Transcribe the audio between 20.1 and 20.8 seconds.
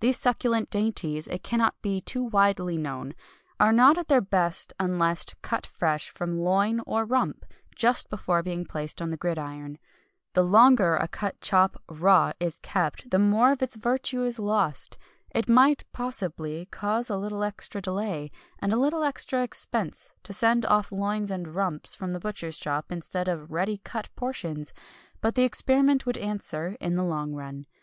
to send